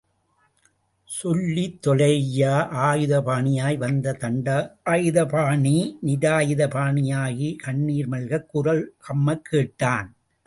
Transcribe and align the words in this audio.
சொல்லி 1.09 1.79
தொலய்யா... 1.87 2.53
ஆயுதபாணியாய் 2.85 3.77
வந்த 3.77 4.17
தண்டாயுதபாணி 4.19 5.75
நிராயுதபாணியாகி 6.05 7.55
கண்ணிர் 7.55 8.07
மல்கக் 8.07 8.49
குரல் 8.49 8.95
கம்மக் 9.07 9.45
கேட்டான். 9.49 10.15